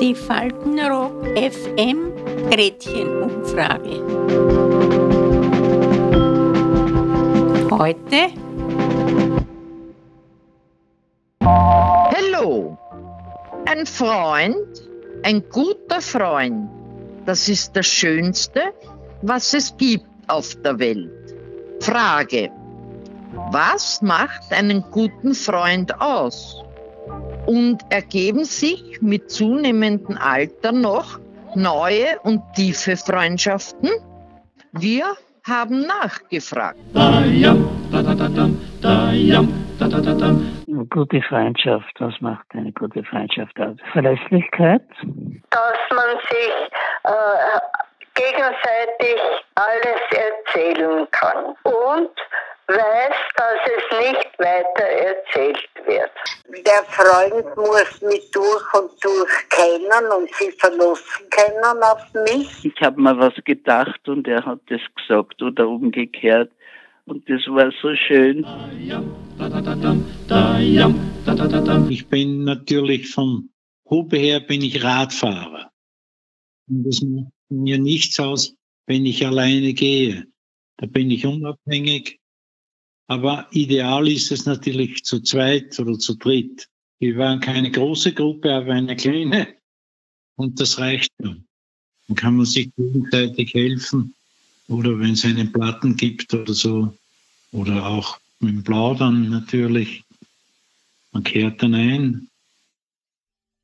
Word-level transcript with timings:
Die 0.00 0.14
Faltenrock 0.14 1.26
FM 1.36 2.12
Gretchenumfrage. 2.50 4.00
Heute 7.70 8.30
Hallo, 11.44 12.78
ein 13.66 13.84
Freund, 13.84 14.88
ein 15.22 15.44
guter 15.50 16.00
Freund, 16.00 16.70
das 17.26 17.50
ist 17.50 17.76
das 17.76 17.86
Schönste, 17.86 18.72
was 19.20 19.52
es 19.52 19.76
gibt 19.76 20.06
auf 20.28 20.54
der 20.62 20.78
Welt. 20.78 21.34
Frage, 21.80 22.50
was 23.50 24.02
macht 24.02 24.52
einen 24.52 24.82
guten 24.90 25.34
Freund 25.34 26.00
aus? 26.00 26.62
Und 27.46 27.78
ergeben 27.90 28.44
sich 28.44 29.00
mit 29.00 29.30
zunehmendem 29.30 30.18
Alter 30.18 30.72
noch 30.72 31.18
neue 31.54 32.18
und 32.22 32.42
tiefe 32.54 32.96
Freundschaften? 32.96 33.90
Wir 34.72 35.04
haben 35.46 35.86
nachgefragt. 35.86 36.78
Gute 40.90 41.22
Freundschaft, 41.22 41.94
was 41.98 42.20
macht 42.20 42.46
eine 42.52 42.72
gute 42.72 43.02
Freundschaft 43.04 43.58
aus? 43.60 43.76
Verlässlichkeit, 43.92 44.82
dass 45.50 45.78
man 45.90 46.16
sich 46.28 46.52
äh, 47.04 47.60
gegenseitig 48.14 49.20
alles 49.54 50.00
erzählen 50.10 51.06
kann 51.10 51.54
und 51.64 52.10
weiß, 52.70 53.16
dass 53.36 53.60
es 53.66 53.98
nicht 53.98 54.38
weiter 54.38 54.84
erzählt 54.84 55.68
wird. 55.86 56.10
Der 56.66 56.84
Freund 56.88 57.56
muss 57.56 58.00
mich 58.02 58.30
durch 58.30 58.74
und 58.74 58.92
durch 59.04 59.48
kennen 59.48 60.12
und 60.16 60.34
sich 60.34 60.54
verlassen 60.58 61.28
können 61.30 61.82
auf 61.82 62.02
mich. 62.26 62.64
ich 62.64 62.80
habe 62.80 63.00
mir 63.00 63.18
was 63.18 63.34
gedacht 63.44 64.08
und 64.08 64.26
er 64.26 64.44
hat 64.44 64.60
das 64.68 64.80
gesagt 64.96 65.42
oder 65.42 65.68
umgekehrt. 65.68 66.50
Und 67.06 67.28
das 67.28 67.40
war 67.46 67.72
so 67.82 67.94
schön. 67.96 68.46
Ich 71.88 72.06
bin 72.08 72.44
natürlich 72.44 73.10
vom 73.10 73.50
Hobby 73.88 74.18
her 74.18 74.40
bin 74.40 74.62
ich 74.62 74.84
Radfahrer. 74.84 75.72
Und 76.68 76.84
das 76.84 77.00
macht 77.02 77.32
mir 77.48 77.78
nichts 77.78 78.20
aus, 78.20 78.54
wenn 78.86 79.04
ich 79.06 79.26
alleine 79.26 79.72
gehe. 79.72 80.26
Da 80.76 80.86
bin 80.86 81.10
ich 81.10 81.26
unabhängig. 81.26 82.19
Aber 83.10 83.48
ideal 83.50 84.06
ist 84.06 84.30
es 84.30 84.46
natürlich 84.46 85.02
zu 85.02 85.18
zweit 85.18 85.76
oder 85.80 85.98
zu 85.98 86.14
dritt. 86.14 86.68
Wir 87.00 87.16
waren 87.16 87.40
keine 87.40 87.68
große 87.68 88.12
Gruppe, 88.12 88.54
aber 88.54 88.72
eine 88.72 88.94
kleine. 88.94 89.48
Und 90.36 90.60
das 90.60 90.78
reicht 90.78 91.10
schon. 91.20 91.44
Dann 92.06 92.16
kann 92.16 92.36
man 92.36 92.46
sich 92.46 92.70
gegenseitig 92.76 93.52
helfen. 93.52 94.14
Oder 94.68 94.96
wenn 95.00 95.14
es 95.14 95.24
einen 95.24 95.50
Platten 95.50 95.96
gibt 95.96 96.32
oder 96.32 96.54
so. 96.54 96.96
Oder 97.50 97.84
auch 97.84 98.16
mit 98.38 98.52
dem 98.52 98.62
Plaudern 98.62 99.28
natürlich. 99.28 100.04
Man 101.10 101.24
kehrt 101.24 101.60
dann 101.64 101.74
ein. 101.74 102.28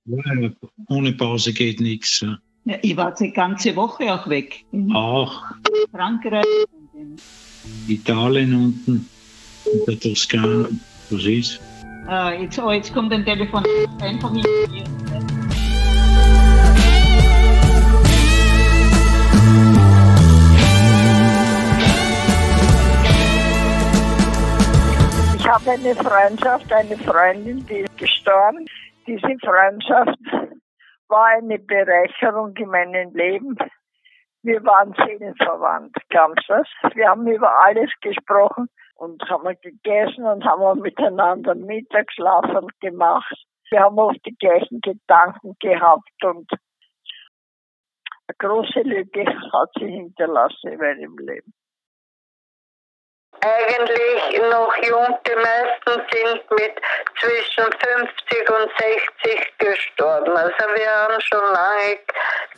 Ja, 0.06 0.50
ohne 0.88 1.12
Pause 1.12 1.52
geht 1.52 1.78
nichts. 1.78 2.18
Ja. 2.18 2.36
Ja, 2.64 2.78
ich 2.82 2.96
war 2.96 3.14
die 3.14 3.30
ganze 3.30 3.76
Woche 3.76 4.12
auch 4.12 4.28
weg. 4.28 4.64
In 4.72 4.92
Auch 4.92 5.44
Frankreich. 5.92 6.44
Italien 7.86 8.54
unten, 8.54 9.08
Toskana. 10.00 10.68
Was 11.10 11.24
ist? 11.24 11.60
Äh, 12.08 12.42
jetzt, 12.42 12.58
oh, 12.58 12.70
jetzt 12.70 12.92
kommt 12.94 13.12
ein 13.12 13.24
Telefon. 13.24 13.64
Einfach 14.00 14.32
in 14.32 14.44
Ich 25.34 25.48
habe 25.48 25.70
eine 25.70 25.94
Freundschaft, 25.94 26.72
eine 26.72 26.96
Freundin, 26.98 27.64
die 27.66 27.78
ist 27.78 27.98
gestorben. 27.98 28.66
Diese 29.06 29.36
Freundschaft 29.40 30.18
war 31.08 31.26
eine 31.26 31.58
Bereicherung 31.58 32.54
in 32.56 32.68
meinem 32.68 33.14
Leben. 33.14 33.56
Wir 34.42 34.62
waren 34.64 34.94
seelenverwandt, 34.94 35.94
glaubst 36.08 36.48
du 36.48 36.54
das? 36.54 36.94
Wir 36.94 37.08
haben 37.08 37.26
über 37.26 37.50
alles 37.64 37.90
gesprochen 38.00 38.68
und 38.96 39.22
haben 39.28 39.56
gegessen 39.60 40.24
und 40.24 40.44
haben 40.44 40.80
miteinander 40.80 41.54
Mittagsschlafen 41.54 42.68
gemacht. 42.80 43.34
Wir 43.70 43.80
haben 43.80 43.98
oft 43.98 44.24
die 44.24 44.36
gleichen 44.36 44.80
Gedanken 44.80 45.56
gehabt 45.60 46.24
und 46.24 46.48
eine 48.28 48.36
große 48.38 48.80
Lücke 48.80 49.24
hat 49.24 49.70
sie 49.78 49.86
hinterlassen 49.86 50.72
in 50.72 50.78
meinem 50.78 51.16
Leben. 51.18 51.52
Eigentlich 53.40 54.40
noch 54.50 54.74
jung, 54.88 55.18
die 55.26 55.36
meisten 55.36 56.02
sind 56.10 56.50
mit 56.50 56.80
zwischen 57.20 57.64
50 57.64 58.50
und 58.50 58.70
60 59.24 59.58
gestorben. 59.58 60.36
Also 60.36 60.64
wir 60.74 60.90
haben 60.90 61.20
schon 61.20 61.52
lange 61.52 61.98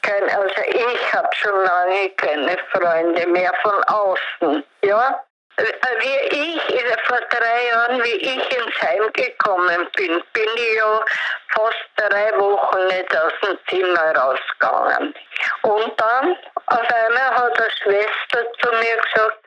kein, 0.03 0.22
also 0.31 0.62
ich 0.69 1.15
habe 1.15 1.28
schon 1.34 1.65
lange 1.65 2.10
keine 2.10 2.56
Freunde 2.71 3.27
mehr 3.27 3.53
von 3.62 3.82
außen, 3.84 4.65
ja. 4.84 5.28
Wie 5.58 6.36
ich 6.36 6.62
vor 7.08 7.20
drei 7.30 7.69
Jahren, 7.69 8.04
wie 8.04 8.16
ich 8.16 8.56
ins 8.56 8.82
Heim 8.82 9.12
gekommen 9.12 9.88
bin, 9.96 10.22
bin 10.32 10.48
ich 10.54 10.76
ja 10.76 11.04
fast 11.48 11.84
drei 11.96 12.38
Wochen 12.38 12.86
nicht 12.86 13.16
aus 13.16 13.32
dem 13.42 13.58
Zimmer 13.68 14.14
rausgegangen. 14.16 15.14
Und 15.62 16.00
dann 16.00 16.36
auf 16.66 16.91
einmal 16.91 17.34
hat 17.34 17.60
eine 17.60 17.70
Schwester 17.82 18.52
zu 18.60 18.70
mir 18.70 18.97
gesagt, 18.98 19.38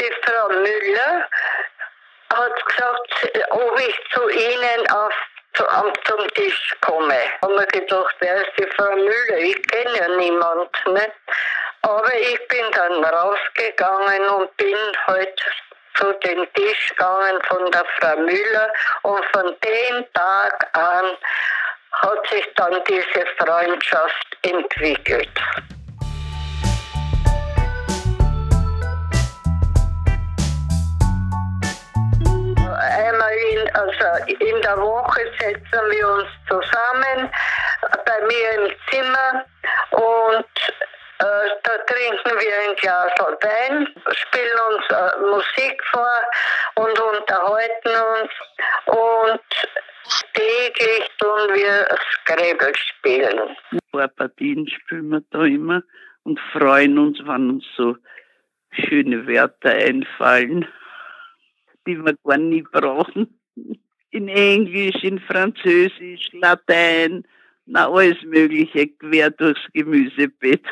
die 0.00 0.12
Frau 0.24 0.48
Müller 0.48 1.28
hat 2.34 2.66
gesagt, 2.66 3.50
ob 3.50 3.80
ich 3.80 4.00
zu 4.12 4.28
Ihnen 4.28 4.90
auf, 4.90 5.14
zu, 5.54 5.64
zum 6.06 6.28
Tisch 6.34 6.74
komme. 6.80 7.18
Haben 7.42 7.54
wir 7.54 7.66
gedacht, 7.66 8.16
wer 8.18 8.36
ist 8.42 8.52
die 8.58 8.66
Frau 8.76 8.90
Müller? 8.96 9.38
Ich 9.38 9.62
kenne 9.68 9.96
ja 9.96 10.08
niemand. 10.08 10.70
Ne? 10.86 11.12
Aber 11.86 12.14
ich 12.14 12.48
bin 12.48 12.64
dann 12.72 13.04
rausgegangen 13.04 14.28
und 14.30 14.56
bin 14.56 14.76
heute 15.06 15.42
zu 15.94 16.12
dem 16.14 16.44
Tisch 16.54 16.88
gegangen 16.88 17.40
von 17.46 17.70
der 17.70 17.84
Frau 18.00 18.16
Müller 18.16 18.72
und 19.02 19.24
von 19.26 19.54
dem 19.64 20.04
Tag 20.12 20.68
an 20.72 21.04
hat 21.92 22.26
sich 22.28 22.44
dann 22.56 22.82
diese 22.88 23.24
Freundschaft 23.38 24.36
entwickelt. 24.42 25.30
Einmal 32.98 33.32
in, 33.32 33.76
also 33.76 34.24
in 34.40 34.60
der 34.60 34.76
Woche 34.78 35.20
setzen 35.38 35.90
wir 35.90 36.08
uns 36.08 36.28
zusammen 36.48 37.30
bei 38.04 38.26
mir 38.26 38.50
im 38.56 38.72
Zimmer 38.90 39.44
trinken 41.96 42.38
wir 42.38 42.70
ein 42.70 42.76
Glas 42.76 43.12
Wein, 43.18 43.88
spielen 44.12 44.58
uns 44.68 44.84
äh, 44.90 45.20
Musik 45.30 45.82
vor 45.90 46.20
und 46.74 47.00
unterhalten 47.00 47.88
uns 48.20 48.30
und 48.86 49.40
täglich 50.34 51.10
tun 51.18 51.54
wir 51.54 51.86
Scrabble 52.12 52.72
spielen. 52.76 53.56
Ein 53.70 53.78
paar 53.92 54.08
Partien 54.08 54.68
spielen 54.68 55.08
wir 55.08 55.22
da 55.30 55.44
immer 55.44 55.82
und 56.24 56.38
freuen 56.52 56.98
uns, 56.98 57.18
wenn 57.24 57.50
uns 57.50 57.64
so 57.76 57.96
schöne 58.72 59.26
Wörter 59.26 59.70
einfallen, 59.70 60.68
die 61.86 61.96
wir 61.96 62.14
gar 62.24 62.36
nie 62.36 62.62
brauchen. 62.62 63.40
In 64.10 64.28
Englisch, 64.28 65.02
in 65.02 65.18
Französisch, 65.18 66.28
Latein, 66.32 67.24
na 67.64 67.88
alles 67.88 68.22
Mögliche 68.22 68.88
quer 68.88 69.30
durchs 69.30 69.66
Gemüsebeet. 69.72 70.62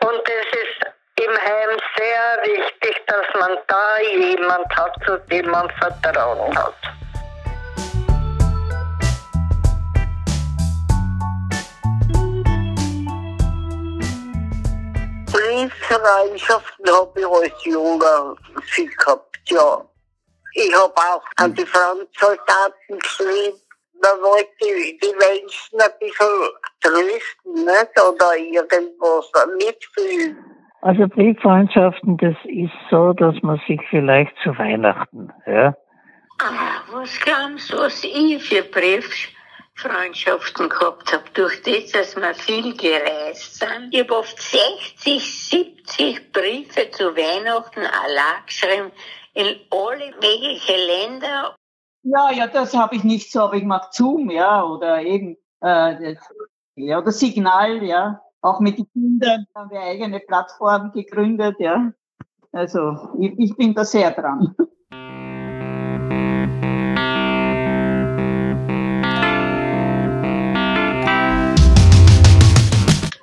Und 0.00 0.22
es 0.24 0.58
ist 0.58 1.26
im 1.26 1.32
Heim 1.32 1.78
sehr 1.96 2.38
wichtig, 2.44 3.02
dass 3.06 3.40
man 3.40 3.58
da 3.66 3.98
jemand 4.00 4.68
hat, 4.76 4.94
zu 5.04 5.18
dem 5.30 5.50
man 5.50 5.70
Vertrauen 5.70 6.56
hat. 6.56 6.74
Brieffreundschaften 15.32 16.90
habe 16.90 17.20
ich 17.20 17.26
als 17.26 17.64
Junger 17.64 18.36
viel 18.62 18.90
gehabt, 18.94 19.38
ja. 19.46 19.84
Ich 20.54 20.74
habe 20.74 20.94
auch 20.96 21.22
an 21.36 21.54
die 21.54 21.66
Frontsoldaten 21.66 22.98
geschrieben. 22.98 23.60
Da 24.02 24.10
wollte 24.20 24.50
ich 24.60 24.98
die 24.98 25.14
Menschen 25.14 25.80
ein 25.80 25.90
bisschen 25.98 26.50
trösten, 26.88 27.64
nicht? 27.64 28.00
Oder 28.00 28.36
irgendwas 28.36 29.30
mitfühlen. 29.58 30.36
Also 30.82 31.08
Brieffreundschaften, 31.08 32.16
das 32.18 32.36
ist 32.44 32.72
so, 32.90 33.12
dass 33.12 33.34
man 33.42 33.60
sich 33.66 33.80
vielleicht 33.90 34.32
zu 34.42 34.56
Weihnachten, 34.56 35.32
ja, 35.46 35.74
Ah, 36.38 36.82
was 36.92 37.18
glaubst 37.20 37.72
du, 37.72 37.78
was 37.78 38.04
ich 38.04 38.42
für 38.42 38.62
Brieffreundschaften 38.62 40.68
gehabt 40.68 41.10
habe, 41.10 41.24
durch 41.32 41.62
das, 41.62 41.92
dass 41.92 42.14
wir 42.14 42.34
viel 42.34 42.76
gereist 42.76 43.58
sind? 43.58 43.88
Ich 43.90 44.00
habe 44.00 44.18
oft 44.18 44.38
60, 44.38 45.48
70 45.48 46.32
Briefe 46.32 46.90
zu 46.90 47.16
Weihnachten 47.16 47.80
allein 47.80 48.44
geschrieben, 48.44 48.92
in 49.32 49.56
alle 49.70 50.12
möglichen 50.16 50.76
Länder. 50.86 51.56
Ja, 52.02 52.30
ja, 52.32 52.48
das 52.48 52.74
habe 52.74 52.96
ich 52.96 53.04
nicht 53.04 53.32
so, 53.32 53.40
aber 53.40 53.54
ich 53.54 53.64
mag 53.64 53.94
Zoom, 53.94 54.28
ja, 54.30 54.62
oder 54.62 55.00
eben, 55.00 55.38
äh, 55.62 56.14
das, 56.14 56.18
ja, 56.76 56.98
oder 56.98 57.12
Signal, 57.12 57.82
ja. 57.82 58.20
Auch 58.42 58.60
mit 58.60 58.78
den 58.78 58.90
Kindern 58.92 59.46
haben 59.54 59.70
wir 59.70 59.80
eigene 59.80 60.20
Plattformen 60.20 60.92
gegründet, 60.92 61.56
ja. 61.58 61.92
Also, 62.52 63.14
ich, 63.18 63.32
ich 63.38 63.56
bin 63.56 63.74
da 63.74 63.84
sehr 63.84 64.10
dran. 64.12 64.54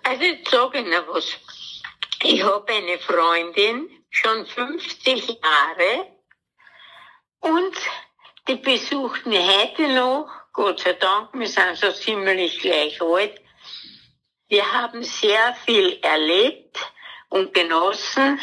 Also 0.04 0.24
ich 0.24 0.50
sage 0.50 0.80
Ihnen 0.80 0.94
was. 1.12 1.38
Ich 2.24 2.44
habe 2.44 2.66
eine 2.72 2.98
Freundin, 3.00 3.90
schon 4.10 4.46
50 4.46 5.28
Jahre, 5.28 6.08
und 7.40 7.76
die 8.48 8.56
besucht 8.56 9.26
mich 9.26 9.40
heute 9.40 9.94
noch, 9.94 10.30
Gott 10.54 10.80
sei 10.80 10.94
Dank, 10.94 11.30
wir 11.34 11.48
sind 11.48 11.76
so 11.76 11.92
ziemlich 11.92 12.60
gleich 12.60 13.02
alt. 13.02 13.43
Wir 14.54 14.72
haben 14.72 15.02
sehr 15.02 15.56
viel 15.66 15.98
erlebt 16.04 16.78
und 17.30 17.56
genossen. 17.56 18.40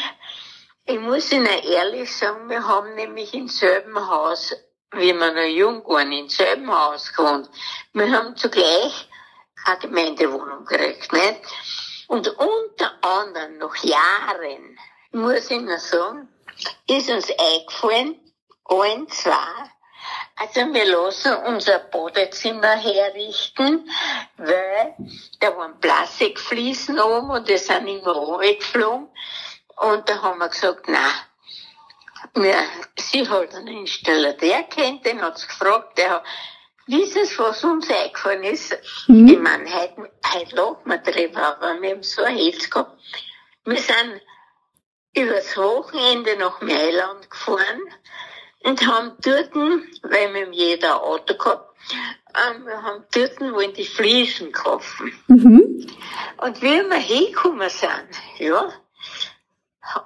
Ich 0.83 0.99
muss 0.99 1.31
Ihnen 1.31 1.45
ehrlich 1.45 2.13
sagen, 2.13 2.49
wir 2.49 2.67
haben 2.67 2.95
nämlich 2.95 3.33
im 3.33 3.47
selben 3.47 3.95
Haus, 4.09 4.53
wie 4.91 5.13
wir 5.13 5.31
noch 5.31 5.41
jung 5.43 5.87
waren, 5.87 6.11
im 6.11 6.27
selben 6.27 6.69
Haus 6.69 7.13
gewohnt. 7.13 7.49
Wir 7.93 8.11
haben 8.11 8.35
zugleich 8.35 9.07
eine 9.63 9.79
Gemeindewohnung 9.79 10.65
gekriegt, 10.65 11.13
nicht? 11.13 11.45
Und 12.09 12.27
unter 12.27 12.91
anderem 13.01 13.59
nach 13.59 13.77
Jahren, 13.77 14.77
muss 15.13 15.45
ich 15.45 15.51
Ihnen 15.51 15.79
sagen, 15.79 16.27
ist 16.89 17.09
uns 17.09 17.31
eingefallen, 17.39 18.19
allen 18.65 19.07
zwei, 19.07 19.71
also 20.35 20.73
wir 20.73 20.85
lassen 20.85 21.35
unser 21.45 21.79
Badezimmer 21.79 22.75
herrichten, 22.75 23.89
weil 24.37 24.95
da 25.39 25.55
waren 25.55 25.79
Plastikfliesen 25.79 26.99
oben 26.99 27.29
und 27.29 27.47
die 27.47 27.57
sind 27.57 27.87
immer 27.87 28.11
runtergeflogen. 28.11 29.07
Und 29.77 30.09
da 30.09 30.21
haben 30.21 30.39
wir 30.39 30.49
gesagt, 30.49 30.85
na, 30.87 31.09
wir, 32.35 32.55
sie 32.97 33.27
hat 33.27 33.55
einen 33.55 33.67
Installateur 33.67 34.63
kennt, 34.63 35.05
den 35.05 35.21
hat's 35.21 35.47
gefragt, 35.47 35.97
der 35.97 36.11
hat, 36.11 36.23
Sie, 36.87 37.37
was 37.37 37.63
uns 37.63 37.89
eingefallen 37.89 38.43
ist? 38.43 38.77
Mhm. 39.07 39.27
Ich 39.27 39.39
meine, 39.39 39.65
heute, 39.73 40.11
heute 40.33 40.55
lachen 40.55 40.77
wir 40.85 40.97
drüber, 40.97 41.41
aber 41.41 41.81
wir 41.81 41.91
haben 41.91 42.03
so 42.03 42.21
ein 42.23 42.35
Herz 42.35 42.69
gehabt. 42.69 42.99
Wir 43.63 43.77
sind 43.77 44.21
übers 45.15 45.55
Wochenende 45.55 46.35
nach 46.37 46.59
Mailand 46.59 47.29
gefahren 47.29 47.81
und 48.63 48.85
haben 48.87 49.13
dort, 49.21 49.55
weil 49.55 50.33
wir 50.33 50.51
jeder 50.51 51.03
Auto 51.03 51.35
gehabt, 51.35 51.75
ähm, 52.33 52.65
wir 52.65 52.81
haben 52.81 53.03
dort 53.13 53.39
wollen 53.41 53.73
die 53.73 53.85
Fliesen 53.85 54.51
kaufen. 54.51 55.13
Mhm. 55.27 55.87
Und 56.37 56.61
wie 56.61 56.89
wir 56.89 56.95
hingekommen 56.95 57.69
sind, 57.69 58.09
ja, 58.37 58.71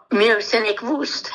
wir 0.09 0.31
haben 0.31 0.39
es 0.39 0.51
ja 0.51 0.61
nicht 0.61 0.79
gewusst, 0.79 1.31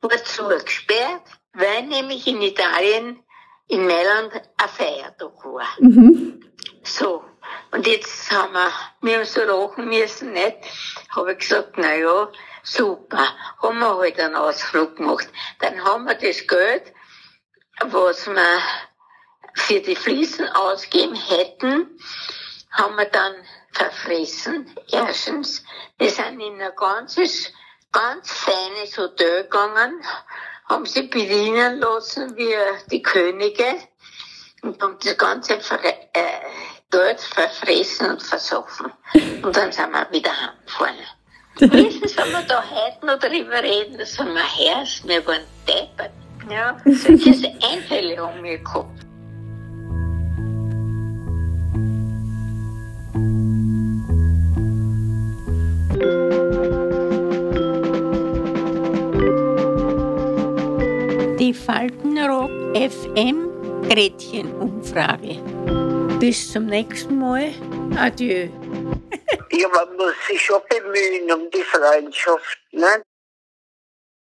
war 0.00 0.24
zugesperrt, 0.24 1.22
weil 1.52 1.82
nämlich 1.86 2.26
in 2.26 2.40
Italien, 2.40 3.22
in 3.68 3.86
Mailand, 3.86 4.32
ein 4.56 4.68
Feiertag 4.68 5.44
war. 5.44 5.68
Mhm. 5.78 6.40
So. 6.82 7.24
Und 7.70 7.86
jetzt 7.86 8.30
haben 8.30 8.52
wir, 8.52 8.70
wir 9.00 9.18
haben 9.18 9.24
so 9.24 9.42
lachen 9.42 9.88
müssen, 9.88 10.32
nicht? 10.32 10.58
Habe 11.10 11.32
ich 11.32 11.38
gesagt, 11.38 11.72
na 11.76 11.94
ja, 11.94 12.28
super. 12.62 13.24
Haben 13.62 13.78
wir 13.78 13.96
halt 13.96 14.18
einen 14.18 14.34
Ausflug 14.34 14.96
gemacht. 14.96 15.28
Dann 15.60 15.84
haben 15.84 16.04
wir 16.04 16.14
das 16.14 16.46
Geld, 16.46 16.92
was 17.80 18.26
wir 18.26 18.58
für 19.54 19.80
die 19.80 19.96
Fliesen 19.96 20.48
ausgeben 20.48 21.14
hätten, 21.14 21.98
haben 22.70 22.96
wir 22.96 23.06
dann 23.06 23.34
verfressen. 23.72 24.74
Erstens, 24.90 25.64
wir 25.98 26.10
sind 26.10 26.40
in 26.40 26.60
ein 26.60 26.72
ganzes, 26.76 27.52
ganz 27.90 28.30
feines 28.30 28.96
Hotel 28.96 29.44
gegangen, 29.44 30.02
haben 30.68 30.86
sie 30.86 31.02
bedienen 31.02 31.80
lassen 31.80 32.36
wie 32.36 32.54
die 32.90 33.02
Könige 33.02 33.76
und 34.62 34.80
haben 34.82 34.98
das 35.02 35.18
ganze 35.18 35.54
äh, 35.54 36.40
Geld 36.90 37.20
verfressen 37.20 38.10
und 38.10 38.22
versoffen. 38.22 38.92
Und 39.42 39.56
dann 39.56 39.72
sind 39.72 39.90
wir 39.90 40.10
wieder 40.10 40.30
heimgefahren. 40.30 40.96
Wissen 41.58 42.08
Sie, 42.08 42.16
wenn 42.16 42.32
wir 42.32 42.42
da 42.48 42.62
heute 42.62 43.06
noch 43.06 43.18
drüber 43.18 43.62
reden, 43.62 43.98
dass 43.98 44.18
wir 44.18 44.34
herrscht, 44.34 45.06
wir 45.06 45.24
waren 45.26 45.42
deppert. 45.68 46.10
Ja, 46.50 46.76
solche 46.84 47.52
Einfälle 47.70 48.16
haben 48.18 48.42
wir 48.42 48.58
gehabt. 48.58 49.02
Die 61.38 61.54
Faltenrock 61.54 62.50
FM 62.74 63.48
Gretchenumfrage. 63.88 65.36
Bis 66.18 66.52
zum 66.52 66.66
nächsten 66.66 67.18
Mal. 67.18 67.50
Adieu. 67.96 68.48
Ja, 69.52 69.68
man 69.68 69.96
muss 69.96 70.14
sich 70.26 70.40
schon 70.40 70.62
bemühen 70.68 71.30
um 71.30 71.50
die 71.50 71.62
Freundschaft. 71.62 72.58
Ne? 72.72 73.02